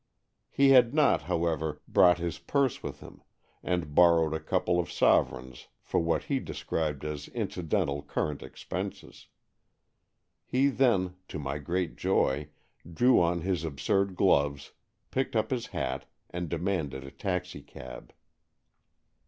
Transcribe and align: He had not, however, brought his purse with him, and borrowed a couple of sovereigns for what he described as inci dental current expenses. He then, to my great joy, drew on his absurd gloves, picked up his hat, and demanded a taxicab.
He 0.49 0.69
had 0.69 0.95
not, 0.95 1.21
however, 1.21 1.79
brought 1.87 2.17
his 2.17 2.39
purse 2.39 2.81
with 2.81 3.01
him, 3.01 3.21
and 3.61 3.93
borrowed 3.93 4.33
a 4.33 4.39
couple 4.39 4.79
of 4.79 4.91
sovereigns 4.91 5.67
for 5.83 5.99
what 5.99 6.23
he 6.23 6.39
described 6.39 7.05
as 7.05 7.27
inci 7.29 7.69
dental 7.69 8.01
current 8.01 8.41
expenses. 8.41 9.27
He 10.43 10.69
then, 10.69 11.17
to 11.27 11.37
my 11.37 11.59
great 11.59 11.97
joy, 11.97 12.49
drew 12.91 13.21
on 13.21 13.41
his 13.41 13.63
absurd 13.63 14.15
gloves, 14.15 14.71
picked 15.11 15.35
up 15.35 15.51
his 15.51 15.67
hat, 15.67 16.07
and 16.31 16.49
demanded 16.49 17.03
a 17.03 17.11
taxicab. 17.11 18.11